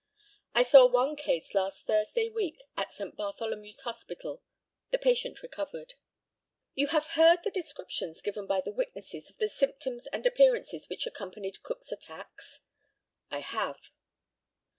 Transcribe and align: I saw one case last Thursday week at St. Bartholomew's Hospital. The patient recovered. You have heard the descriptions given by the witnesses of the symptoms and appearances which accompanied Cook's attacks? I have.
I 0.55 0.63
saw 0.63 0.87
one 0.87 1.15
case 1.15 1.53
last 1.53 1.85
Thursday 1.85 2.27
week 2.27 2.63
at 2.75 2.91
St. 2.91 3.15
Bartholomew's 3.15 3.81
Hospital. 3.81 4.41
The 4.89 4.97
patient 4.97 5.43
recovered. 5.43 5.93
You 6.73 6.87
have 6.87 7.05
heard 7.09 7.43
the 7.43 7.51
descriptions 7.51 8.23
given 8.23 8.47
by 8.47 8.61
the 8.61 8.71
witnesses 8.71 9.29
of 9.29 9.37
the 9.37 9.47
symptoms 9.47 10.07
and 10.07 10.25
appearances 10.25 10.89
which 10.89 11.05
accompanied 11.05 11.61
Cook's 11.61 11.91
attacks? 11.91 12.61
I 13.29 13.41
have. 13.41 13.91